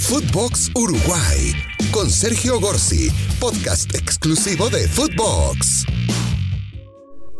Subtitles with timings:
[0.00, 1.54] Footbox Uruguay
[1.92, 5.84] con Sergio Gorsi, podcast exclusivo de Footbox.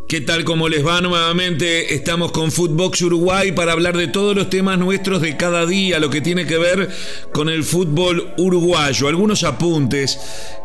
[0.06, 0.44] ¿Qué tal?
[0.44, 1.00] ¿Cómo les va?
[1.00, 5.98] Nuevamente estamos con Footbox Uruguay para hablar de todos los temas nuestros de cada día,
[5.98, 6.90] lo que tiene que ver
[7.32, 9.08] con el fútbol uruguayo.
[9.08, 10.18] Algunos apuntes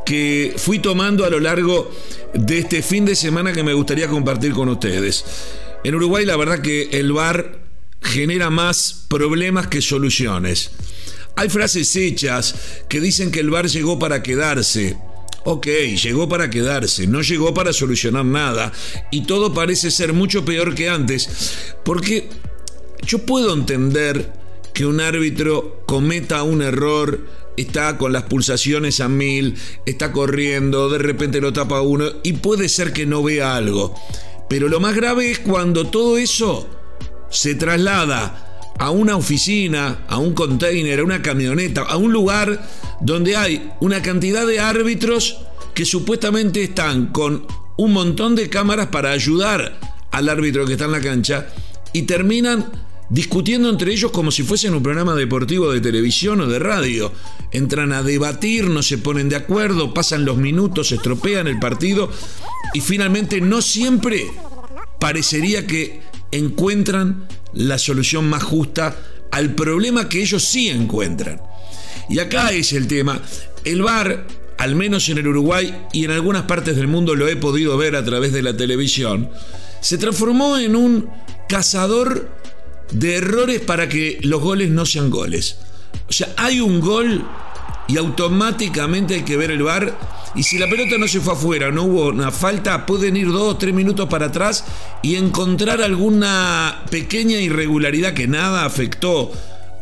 [0.06, 1.90] que fui tomando a lo largo
[2.34, 5.24] de este fin de semana que me gustaría compartir con ustedes.
[5.84, 7.60] En Uruguay la verdad que el VAR
[8.02, 10.72] genera más problemas que soluciones.
[11.36, 12.56] Hay frases hechas
[12.88, 14.98] que dicen que el VAR llegó para quedarse.
[15.44, 15.68] Ok,
[16.02, 18.72] llegó para quedarse, no llegó para solucionar nada
[19.12, 22.30] y todo parece ser mucho peor que antes, porque
[23.06, 24.34] yo puedo entender
[24.74, 30.98] que un árbitro cometa un error, está con las pulsaciones a mil, está corriendo, de
[30.98, 33.96] repente lo tapa uno y puede ser que no vea algo.
[34.50, 36.68] Pero lo más grave es cuando todo eso
[37.30, 38.45] se traslada
[38.78, 42.68] a una oficina, a un container, a una camioneta, a un lugar
[43.02, 45.38] donde hay una cantidad de árbitros
[45.74, 47.46] que supuestamente están con
[47.78, 49.80] un montón de cámaras para ayudar
[50.12, 51.48] al árbitro que está en la cancha
[51.94, 52.66] y terminan
[53.10, 57.12] discutiendo entre ellos como si fuesen un programa deportivo de televisión o de radio.
[57.52, 62.10] Entran a debatir, no se ponen de acuerdo, pasan los minutos, estropean el partido
[62.74, 64.26] y finalmente no siempre
[65.00, 66.02] parecería que
[66.32, 68.96] encuentran la solución más justa
[69.32, 71.42] al problema que ellos sí encuentran.
[72.10, 73.22] Y acá es el tema.
[73.64, 77.36] El VAR, al menos en el Uruguay y en algunas partes del mundo lo he
[77.36, 79.30] podido ver a través de la televisión,
[79.82, 81.10] se transformó en un
[81.50, 82.30] cazador
[82.92, 85.58] de errores para que los goles no sean goles.
[86.08, 87.26] O sea, hay un gol
[87.88, 89.98] y automáticamente hay que ver el VAR
[90.36, 93.54] y si la pelota no se fue afuera, no hubo una falta, pueden ir dos
[93.54, 94.66] o tres minutos para atrás
[95.02, 99.32] y encontrar alguna pequeña irregularidad que nada afectó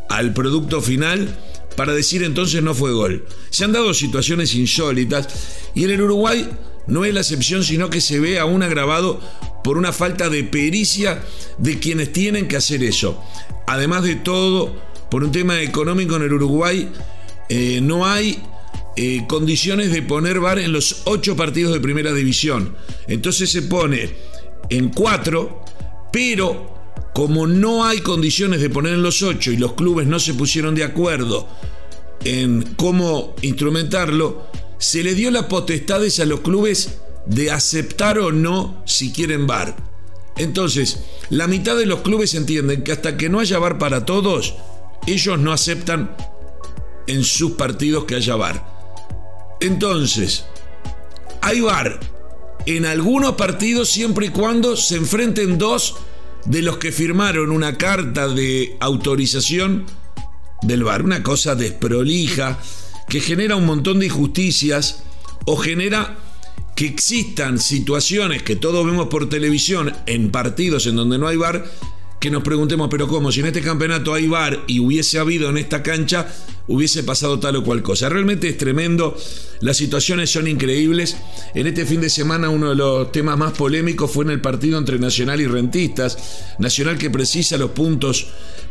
[0.09, 1.35] al producto final
[1.75, 3.25] para decir entonces no fue gol.
[3.49, 5.27] Se han dado situaciones insólitas
[5.73, 6.47] y en el Uruguay
[6.85, 9.19] no es la excepción, sino que se ve aún agravado
[9.63, 11.23] por una falta de pericia
[11.57, 13.23] de quienes tienen que hacer eso.
[13.65, 14.75] Además de todo,
[15.09, 16.91] por un tema económico en el Uruguay,
[17.55, 18.41] eh, no hay
[18.95, 22.75] eh, condiciones de poner VAR en los ocho partidos de primera división.
[23.07, 24.09] Entonces se pone
[24.71, 25.63] en cuatro,
[26.11, 26.73] pero
[27.13, 30.73] como no hay condiciones de poner en los ocho y los clubes no se pusieron
[30.73, 31.47] de acuerdo
[32.23, 34.47] en cómo instrumentarlo,
[34.79, 39.75] se le dio las potestades a los clubes de aceptar o no si quieren VAR.
[40.37, 44.55] Entonces, la mitad de los clubes entienden que hasta que no haya VAR para todos,
[45.05, 46.15] ellos no aceptan
[47.07, 48.65] en sus partidos que haya VAR.
[49.59, 50.45] Entonces,
[51.41, 51.99] hay VAR
[52.65, 55.95] en algunos partidos siempre y cuando se enfrenten dos
[56.45, 59.85] de los que firmaron una carta de autorización
[60.61, 61.03] del VAR.
[61.03, 62.59] Una cosa desprolija
[63.07, 65.03] que genera un montón de injusticias
[65.45, 66.17] o genera
[66.75, 71.65] que existan situaciones que todos vemos por televisión en partidos en donde no hay VAR
[72.19, 73.31] que nos preguntemos, pero ¿cómo?
[73.31, 76.33] Si en este campeonato hay VAR y hubiese habido en esta cancha,
[76.67, 78.09] hubiese pasado tal o cual cosa.
[78.09, 79.15] Realmente es tremendo,
[79.61, 81.17] las situaciones son increíbles.
[81.53, 84.77] En este fin de semana uno de los temas más polémicos fue en el partido
[84.77, 86.17] entre Nacional y Rentistas.
[86.59, 88.27] Nacional que precisa los puntos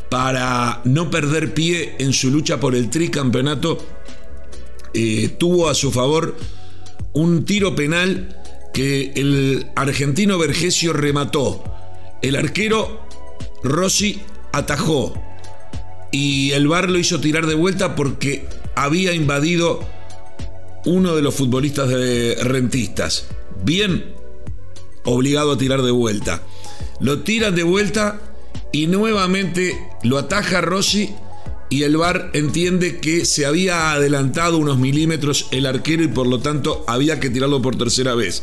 [0.08, 3.78] para no perder pie en su lucha por el tricampeonato,
[4.92, 6.36] eh, tuvo a su favor
[7.14, 8.38] un tiro penal
[8.74, 11.64] que el argentino Vergesio remató.
[12.20, 13.06] El arquero
[13.62, 14.20] Rossi
[14.52, 15.14] atajó
[16.12, 18.46] y el VAR lo hizo tirar de vuelta porque
[18.76, 19.80] había invadido
[20.84, 21.90] uno de los futbolistas
[22.44, 23.26] rentistas.
[23.64, 24.14] Bien
[25.04, 26.42] obligado a tirar de vuelta.
[27.00, 28.20] Lo tiran de vuelta
[28.70, 31.14] y nuevamente lo ataja Rossi
[31.70, 36.40] y el VAR entiende que se había adelantado unos milímetros el arquero y por lo
[36.40, 38.42] tanto había que tirarlo por tercera vez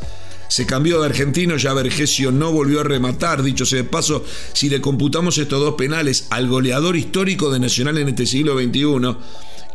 [0.50, 4.68] se cambió de argentino, ya Vergesio no volvió a rematar, dicho sea de paso, si
[4.68, 9.16] le computamos estos dos penales al goleador histórico de Nacional en este siglo XXI,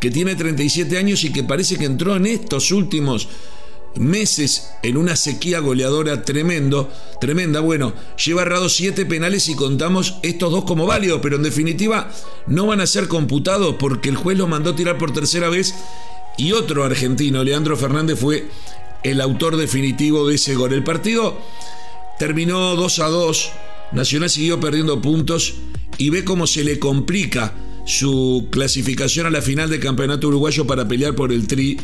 [0.01, 3.29] que tiene 37 años y que parece que entró en estos últimos
[3.97, 6.91] meses en una sequía goleadora tremendo,
[7.21, 7.61] tremenda.
[7.61, 12.11] Bueno, lleva errado siete penales y contamos estos dos como válidos, pero en definitiva
[12.49, 15.75] no van a ser computados porque el juez lo mandó tirar por tercera vez
[16.37, 18.49] y otro argentino, Leandro Fernández, fue
[19.05, 20.73] el autor definitivo de ese gol.
[20.73, 21.39] El partido
[22.19, 23.53] terminó 2 a 2.
[23.93, 25.55] Nacional siguió perdiendo puntos
[25.99, 27.55] y ve cómo se le complica
[27.87, 31.77] su clasificación a la final del campeonato uruguayo para pelear por el tri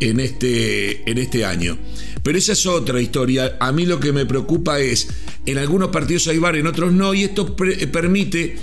[0.00, 1.78] en este, en este año.
[2.22, 3.56] Pero esa es otra historia.
[3.58, 5.08] A mí lo que me preocupa es,
[5.46, 8.56] en algunos partidos hay VAR, en otros no, y esto permite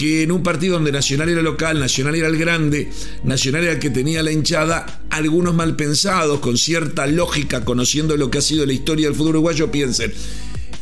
[0.00, 2.90] que en un partido donde Nacional era local, Nacional era el grande,
[3.22, 8.30] Nacional era el que tenía la hinchada, algunos mal pensados, con cierta lógica, conociendo lo
[8.30, 10.10] que ha sido la historia del fútbol uruguayo, piensen,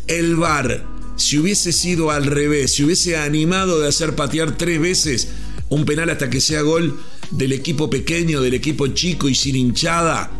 [0.06, 0.86] el VAR,
[1.16, 5.28] si hubiese sido al revés, si hubiese animado de hacer patear tres veces
[5.68, 6.96] un penal hasta que sea gol
[7.32, 10.30] del equipo pequeño, del equipo chico y sin hinchada,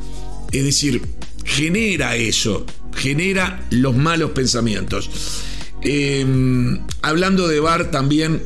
[0.53, 1.03] es decir,
[1.45, 2.65] genera eso,
[2.95, 5.11] genera los malos pensamientos.
[5.83, 8.41] Em, hablando de VAR también,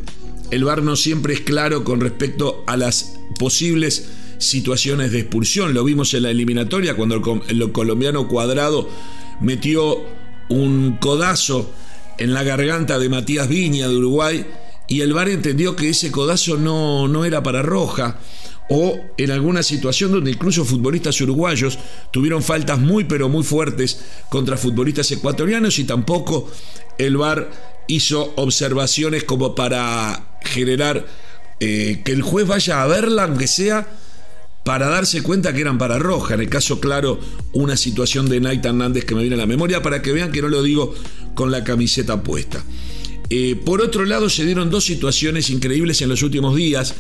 [0.52, 5.72] el VAR no siempre es claro con respecto a las posibles situaciones de expulsión.
[5.72, 8.86] Lo vimos en la eliminatoria cuando el, colombiano cuadrado
[9.40, 10.04] metió
[10.50, 11.72] un codazo
[12.18, 14.46] en la garganta de Matías Viña de Uruguay
[14.88, 18.18] y el VAR entendió que ese codazo no, no era para roja
[18.68, 21.78] o en alguna situación donde incluso futbolistas uruguayos
[22.10, 26.50] tuvieron faltas muy pero muy fuertes contra futbolistas ecuatorianos y tampoco
[26.98, 31.06] el VAR hizo observaciones como para generar
[31.60, 33.88] eh, que el juez vaya a verla aunque sea
[34.64, 36.34] para darse cuenta que eran para roja.
[36.34, 37.20] En el caso claro,
[37.52, 40.40] una situación de Naita Hernández que me viene a la memoria para que vean que
[40.40, 40.94] no lo digo
[41.34, 42.64] con la camiseta puesta.
[43.28, 46.94] Eh, por otro lado, se dieron dos situaciones increíbles en los últimos días.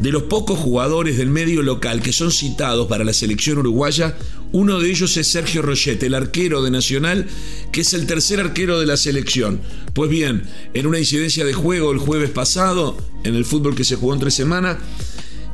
[0.00, 4.16] De los pocos jugadores del medio local que son citados para la selección uruguaya,
[4.50, 7.26] uno de ellos es Sergio Rochette, el arquero de Nacional,
[7.70, 9.60] que es el tercer arquero de la selección.
[9.92, 13.96] Pues bien, en una incidencia de juego el jueves pasado, en el fútbol que se
[13.96, 14.78] jugó en tres semanas,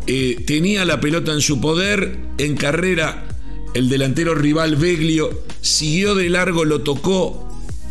[0.06, 3.26] eh, tenía la pelota en su poder, en carrera
[3.74, 7.45] el delantero rival Beglio siguió de largo, lo tocó,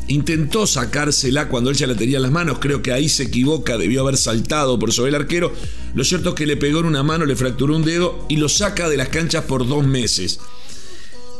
[0.07, 3.77] intentó sacársela cuando él ya la tenía en las manos, creo que ahí se equivoca,
[3.77, 5.51] debió haber saltado por sobre el arquero,
[5.93, 8.49] lo cierto es que le pegó en una mano, le fracturó un dedo y lo
[8.49, 10.39] saca de las canchas por dos meses.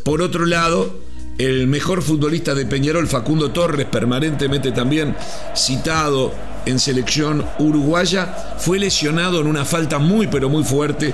[0.03, 0.99] Por otro lado,
[1.37, 5.15] el mejor futbolista de Peñarol, Facundo Torres, permanentemente también
[5.55, 6.33] citado
[6.65, 11.13] en selección uruguaya, fue lesionado en una falta muy pero muy fuerte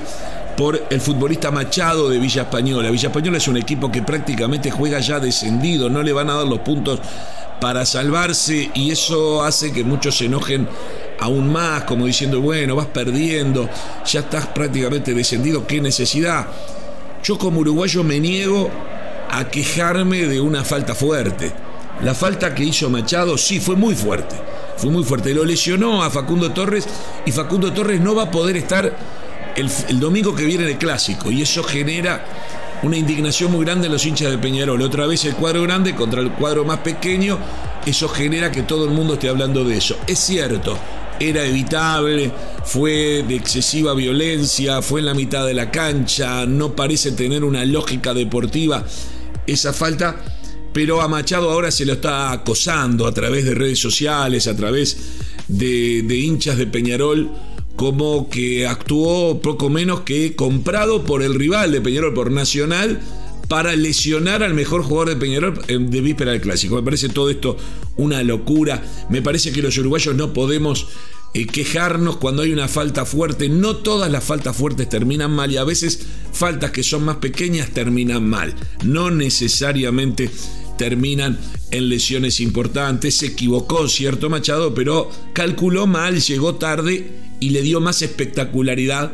[0.56, 2.90] por el futbolista Machado de Villa Española.
[2.90, 6.48] Villa Española es un equipo que prácticamente juega ya descendido, no le van a dar
[6.48, 7.00] los puntos
[7.60, 10.68] para salvarse y eso hace que muchos se enojen
[11.20, 13.70] aún más, como diciendo, bueno, vas perdiendo,
[14.06, 16.48] ya estás prácticamente descendido, qué necesidad.
[17.24, 18.70] Yo como uruguayo me niego
[19.30, 21.52] a quejarme de una falta fuerte.
[22.04, 24.36] La falta que hizo Machado sí fue muy fuerte
[24.82, 25.34] fue muy fuerte.
[25.34, 26.88] Lo lesionó a Facundo Torres
[27.26, 28.92] y Facundo Torres no va a poder estar
[29.56, 31.32] el, domingo que viene de clásico.
[31.32, 32.26] Y eso genera
[32.84, 34.82] una indignación muy grande en los hinchas de Peñarol.
[34.82, 37.38] Otra vez el cuadro grande contra el cuadro más pequeño.
[37.86, 39.98] Eso genera que todo el mundo esté hablando de eso.
[40.08, 40.78] Es cierto,
[41.20, 42.32] era evitable,
[42.64, 47.66] fue de excesiva violencia, fue en la mitad de la cancha, no parece tener una
[47.66, 48.86] lógica deportiva
[49.48, 50.16] esa falta
[50.74, 54.98] pero a Machado ahora se lo está acosando a través de redes sociales, a través
[55.48, 57.30] de, hinchas de Peñarol,
[57.82, 63.02] como que actuó poco menos que comprado por el rival de Peñarol, por Nacional,
[63.48, 66.76] para lesionar al mejor jugador de Peñarol de víspera del clásico.
[66.76, 67.58] Me parece todo esto
[67.98, 68.84] una locura.
[69.10, 70.90] Me parece que los uruguayos no podemos
[71.34, 73.50] eh, quejarnos cuando hay una falta fuerte.
[73.50, 77.72] No todas las faltas fuertes terminan mal y a veces faltas que son más pequeñas
[77.72, 78.54] terminan mal.
[78.84, 80.30] No necesariamente
[80.78, 81.40] terminan
[81.72, 83.18] en lesiones importantes.
[83.18, 89.12] Se equivocó cierto Machado, pero calculó mal, llegó tarde y le dio más espectacularidad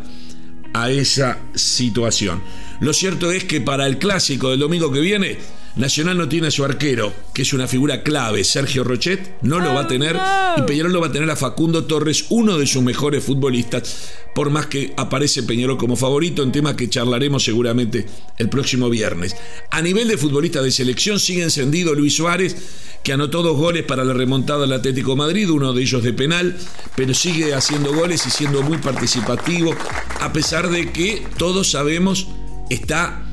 [0.73, 2.43] a esa situación.
[2.79, 5.37] Lo cierto es que para el clásico del domingo que viene,
[5.77, 9.75] Nacional no tiene a su arquero, que es una figura clave, Sergio Rochet, no lo
[9.75, 10.17] va a tener
[10.57, 14.49] y Peñarol lo va a tener a Facundo Torres, uno de sus mejores futbolistas, por
[14.49, 18.07] más que aparece Peñarol como favorito, en tema que charlaremos seguramente
[18.39, 19.35] el próximo viernes.
[19.69, 22.55] A nivel de futbolista de selección sigue encendido Luis Suárez,
[23.03, 26.57] que anotó dos goles para la remontada del Atlético Madrid, uno de ellos de penal,
[26.95, 29.75] pero sigue haciendo goles y siendo muy participativo,
[30.21, 32.29] a pesar de que todos sabemos
[32.71, 33.26] está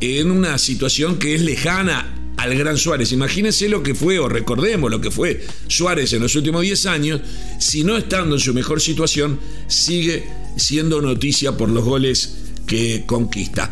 [0.00, 3.12] en una situación que es lejana al gran Suárez.
[3.12, 7.20] Imagínense lo que fue, o recordemos lo que fue Suárez en los últimos 10 años,
[7.58, 10.24] si no estando en su mejor situación, sigue
[10.56, 12.36] siendo noticia por los goles
[12.66, 13.70] que conquista.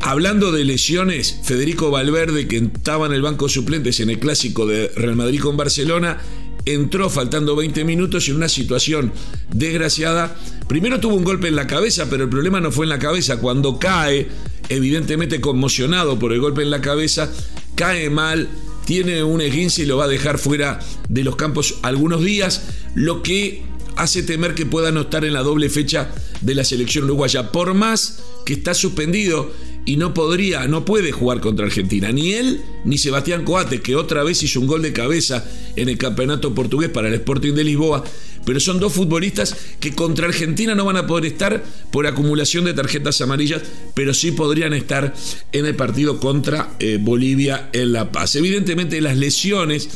[0.00, 4.88] Hablando de lesiones, Federico Valverde, que estaba en el banco suplentes en el clásico de
[4.94, 6.18] Real Madrid con Barcelona,
[6.64, 9.12] entró faltando 20 minutos en una situación
[9.52, 10.36] desgraciada.
[10.68, 13.38] Primero tuvo un golpe en la cabeza, pero el problema no fue en la cabeza.
[13.38, 14.28] Cuando cae,
[14.68, 17.32] evidentemente conmocionado por el golpe en la cabeza,
[17.74, 18.48] cae mal,
[18.84, 22.62] tiene un esguince y lo va a dejar fuera de los campos algunos días,
[22.94, 23.62] lo que
[23.96, 26.10] hace temer que pueda no estar en la doble fecha
[26.40, 27.50] de la selección uruguaya.
[27.52, 29.50] Por más que está suspendido
[29.84, 32.12] y no podría, no puede jugar contra Argentina.
[32.12, 35.44] Ni él ni Sebastián Coate, que otra vez hizo un gol de cabeza
[35.76, 38.04] en el campeonato portugués para el Sporting de Lisboa.
[38.48, 42.72] Pero son dos futbolistas que contra Argentina no van a poder estar por acumulación de
[42.72, 43.60] tarjetas amarillas,
[43.92, 45.12] pero sí podrían estar
[45.52, 48.36] en el partido contra eh, Bolivia en La Paz.
[48.36, 49.90] Evidentemente las lesiones,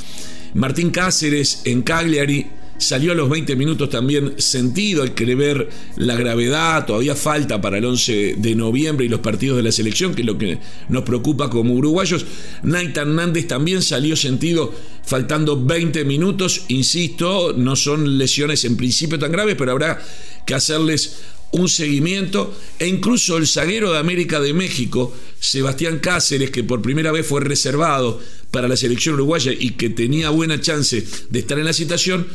[0.52, 2.48] Martín Cáceres en Cagliari,
[2.82, 7.78] Salió a los 20 minutos también sentido, hay que ver la gravedad, todavía falta para
[7.78, 10.58] el 11 de noviembre y los partidos de la selección, que es lo que
[10.88, 12.26] nos preocupa como uruguayos.
[12.64, 14.74] Naita Hernández también salió sentido
[15.04, 20.02] faltando 20 minutos, insisto, no son lesiones en principio tan graves, pero habrá
[20.44, 21.20] que hacerles
[21.52, 22.52] un seguimiento.
[22.80, 27.40] E incluso el zaguero de América de México, Sebastián Cáceres, que por primera vez fue
[27.40, 28.20] reservado
[28.50, 32.26] para la selección uruguaya y que tenía buena chance de estar en la citación,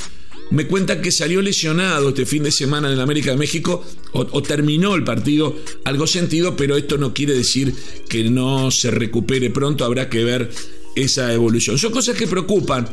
[0.50, 4.42] me cuentan que salió lesionado este fin de semana en el América de México o,
[4.42, 7.74] terminó el partido algo sentido, pero esto no quiere decir
[8.10, 10.50] que no se recupere pronto, habrá que ver
[10.96, 11.78] esa evolución.
[11.78, 12.88] Son cosas que preocupan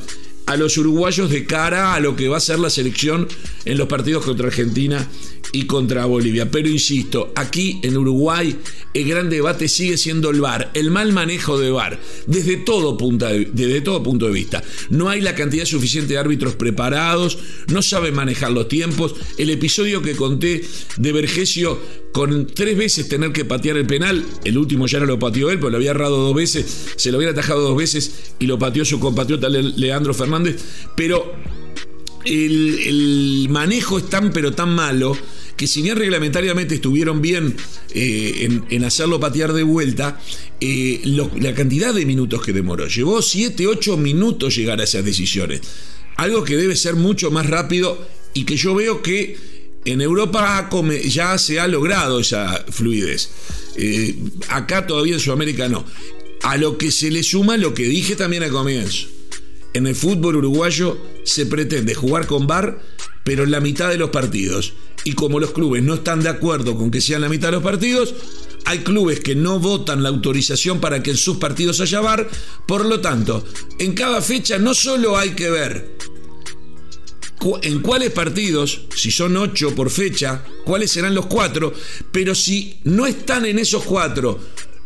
[0.46, 3.28] a los uruguayos de cara a lo que va a ser la selección
[3.64, 5.08] en los partidos contra Argentina
[5.54, 6.50] y contra Bolivia.
[6.50, 8.56] Pero insisto, aquí en Uruguay
[8.92, 13.26] el gran debate sigue siendo el VAR, el mal manejo de VAR, desde todo, punto
[13.26, 14.62] de, desde todo punto de vista.
[14.90, 19.14] No hay la cantidad suficiente de árbitros preparados, no saben manejar los tiempos.
[19.38, 20.64] El episodio que conté
[20.96, 21.78] de Vergesio
[22.12, 25.58] con tres veces tener que patear el penal, el último ya no lo pateó él,
[25.58, 28.84] pero lo había errado dos veces, se lo había atajado dos veces y lo pateó
[28.84, 30.56] su compatriota Leandro Fernández,
[30.96, 31.32] pero
[32.25, 35.16] el, manejo es tan pero tan malo
[35.56, 37.56] que si bien reglamentariamente estuvieron bien
[37.92, 40.20] eh, en, hacerlo patear de vuelta,
[40.61, 45.61] eh, la cantidad de minutos que demoró, llevó 7, 8 minutos llegar a esas decisiones.
[46.16, 49.37] Algo que debe ser mucho más rápido y que yo veo que
[49.84, 50.70] en Europa
[51.04, 53.30] ya se ha logrado esa fluidez.
[53.76, 54.16] Eh,
[54.49, 55.84] acá todavía en Sudamérica no.
[56.42, 59.08] A lo que se le suma lo que dije también al comienzo.
[59.73, 62.80] En el fútbol uruguayo se pretende jugar con VAR,
[63.25, 64.75] pero en la mitad de los partidos.
[65.02, 67.62] Y como los clubes no están de acuerdo con que sean la mitad de los
[67.62, 68.14] partidos,
[68.64, 72.28] hay clubes que no votan la autorización para que en sus partidos haya VAR.
[72.66, 73.45] Por lo tanto,
[73.78, 75.95] en cada fecha no solo hay que ver
[77.62, 81.75] en cuáles partidos, si son ocho por fecha, cuáles serán los cuatro,
[82.11, 84.40] pero si no están en esos cuatro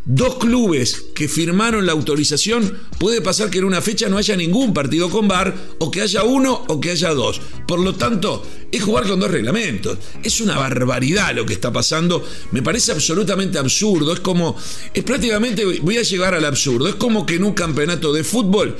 [0.05, 4.73] dos clubes que firmaron la autorización, puede pasar que en una fecha no haya ningún
[4.73, 7.41] partido con VAR, o que haya uno o que haya dos.
[7.67, 9.99] Por lo tanto, es jugar con dos reglamentos.
[10.23, 12.25] Es una barbaridad lo que está pasando.
[12.53, 14.13] Me parece absolutamente absurdo.
[14.13, 14.57] Es como,
[14.95, 16.89] es prácticamente, voy a llegar al absurdo.
[16.89, 18.77] Es como que en un campeonato de fútbol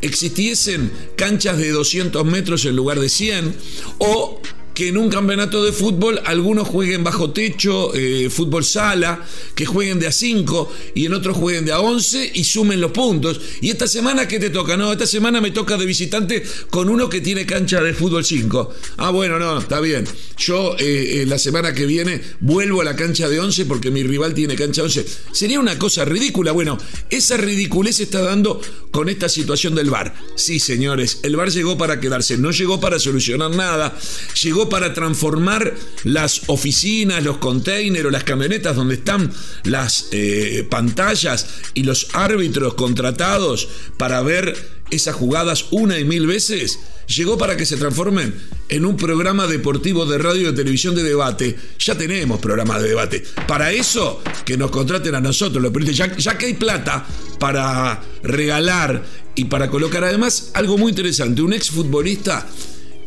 [0.00, 3.54] existiesen canchas de 200 metros en lugar de 100
[3.98, 4.40] o
[4.78, 9.98] que en un campeonato de fútbol algunos jueguen bajo techo, eh, fútbol sala, que jueguen
[9.98, 13.40] de a 5 y en otros jueguen de a 11 y sumen los puntos.
[13.60, 14.76] Y esta semana, ¿qué te toca?
[14.76, 18.72] No, esta semana me toca de visitante con uno que tiene cancha de fútbol 5.
[18.98, 20.06] Ah, bueno, no, está bien.
[20.36, 24.04] Yo eh, eh, la semana que viene vuelvo a la cancha de 11 porque mi
[24.04, 25.04] rival tiene cancha 11.
[25.32, 26.52] Sería una cosa ridícula.
[26.52, 26.78] Bueno,
[27.10, 28.60] esa ridiculez se está dando
[28.92, 30.14] con esta situación del VAR.
[30.36, 33.98] Sí, señores, el VAR llegó para quedarse, no llegó para solucionar nada,
[34.40, 39.32] llegó para transformar las oficinas, los containers o las camionetas donde están
[39.64, 46.78] las eh, pantallas y los árbitros contratados para ver esas jugadas una y mil veces,
[47.06, 48.34] llegó para que se transformen
[48.68, 51.56] en un programa deportivo de radio y televisión de debate.
[51.78, 53.24] Ya tenemos programas de debate.
[53.46, 57.06] Para eso, que nos contraten a nosotros, los ya, ya que hay plata
[57.38, 61.42] para regalar y para colocar además algo muy interesante.
[61.42, 62.46] Un exfutbolista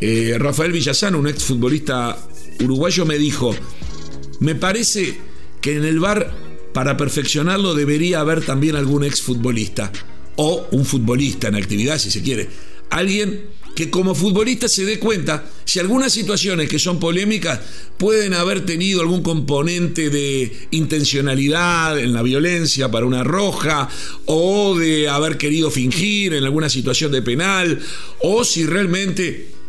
[0.01, 2.17] eh, Rafael Villazano, un exfutbolista
[2.59, 3.55] uruguayo, me dijo,
[4.39, 5.15] me parece
[5.61, 6.33] que en el bar,
[6.73, 9.91] para perfeccionarlo, debería haber también algún exfutbolista
[10.37, 12.49] o un futbolista en actividad, si se quiere.
[12.89, 17.59] Alguien que como futbolista se dé cuenta si algunas situaciones que son polémicas
[17.97, 23.87] pueden haber tenido algún componente de intencionalidad en la violencia para una roja
[24.25, 27.79] o de haber querido fingir en alguna situación de penal
[28.19, 29.60] o si realmente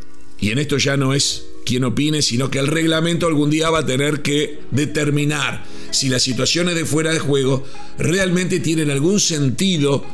[0.43, 3.79] y en esto ya no es quien opine, sino que el reglamento algún día va
[3.79, 7.65] a tener que determinar si las situaciones de fuera de juego
[7.97, 10.05] realmente tienen algún sentido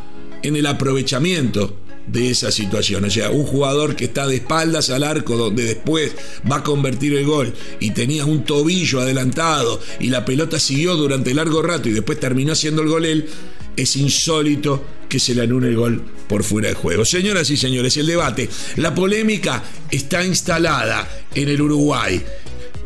[0.42, 3.06] en el aprovechamiento de esa situación.
[3.06, 6.14] O sea, un jugador que está de espaldas al arco donde después
[6.50, 11.32] va a convertir el gol y tenía un tobillo adelantado y la pelota siguió durante
[11.32, 13.30] largo rato y después terminó haciendo el gol él,
[13.76, 17.04] es insólito que se le anule el gol por fuera de juego.
[17.04, 22.22] Señoras y señores, el debate, la polémica está instalada en el Uruguay.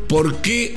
[0.07, 0.75] ¿Por qué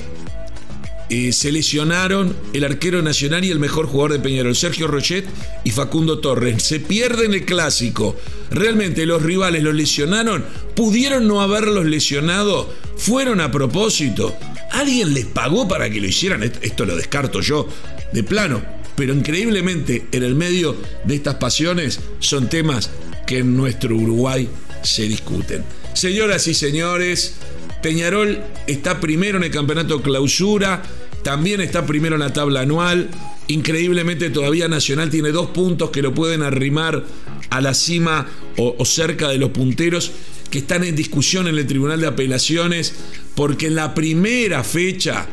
[1.08, 5.24] eh, se lesionaron el arquero nacional y el mejor jugador de Peñarol, Sergio Rochet
[5.62, 6.62] y Facundo Torres.
[6.64, 8.16] Se pierden el clásico.
[8.50, 12.68] Realmente los rivales los lesionaron ¿Pudieron no haberlos lesionado?
[12.96, 14.36] ¿Fueron a propósito?
[14.72, 16.42] ¿Alguien les pagó para que lo hicieran?
[16.42, 17.68] Esto lo descarto yo
[18.12, 18.75] de plano.
[18.96, 22.90] Pero increíblemente, en el medio de estas pasiones, son temas
[23.26, 24.48] que en nuestro Uruguay
[24.82, 25.64] se discuten.
[25.92, 27.34] Señoras y señores,
[27.82, 30.82] Peñarol está primero en el campeonato clausura,
[31.22, 33.08] también está primero en la tabla anual.
[33.48, 37.04] Increíblemente todavía Nacional tiene dos puntos que lo pueden arrimar
[37.50, 38.26] a la cima
[38.56, 40.12] o, cerca de los punteros
[40.50, 42.94] que están en discusión en el Tribunal de Apelaciones
[43.34, 45.26] porque en la primera fecha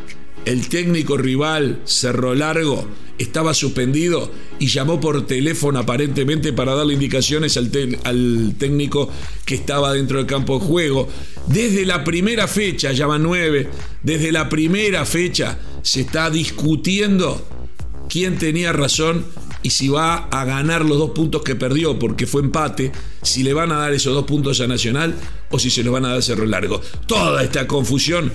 [0.45, 2.85] el técnico rival Cerro Largo
[3.17, 7.71] estaba suspendido y llamó por teléfono aparentemente para darle indicaciones al,
[8.03, 9.09] al, técnico
[9.45, 11.07] que estaba dentro del campo de juego.
[11.47, 13.69] Desde la primera fecha, ya van nueve,
[14.01, 17.47] desde la primera fecha se está discutiendo
[18.09, 19.25] quién tenía razón
[19.63, 23.53] y si va a ganar los dos puntos que perdió porque fue empate, si le
[23.53, 25.15] van a dar esos dos puntos a Nacional
[25.51, 26.81] o si se los van a dar Cerro Largo.
[27.07, 28.31] Toda esta confusión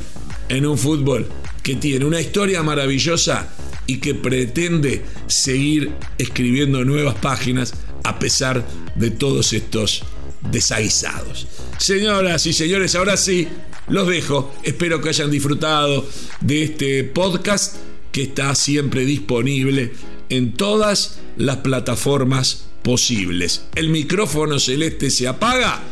[0.49, 1.29] en un fútbol
[1.69, 3.47] que tiene una historia maravillosa
[3.87, 10.03] y que pretende seguir escribiendo nuevas páginas a pesar de todos estos
[10.51, 11.47] desaguisados.
[11.77, 13.49] Señoras y señores, ahora sí,
[13.87, 14.51] los dejo.
[14.63, 16.09] Espero que hayan disfrutado
[16.41, 17.77] de este podcast
[18.13, 19.93] que está siempre disponible
[20.31, 23.67] en todas las plataformas posibles.
[23.75, 25.83] El micrófono celeste se apaga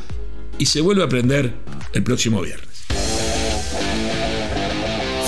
[0.59, 1.52] y se vuelve a prender
[1.92, 2.66] el próximo viernes.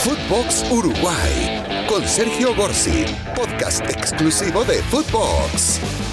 [0.08, 3.04] Footbox Uruguay con Sergio Gorsi,
[3.36, 6.07] podcast exclusivo de Footbox.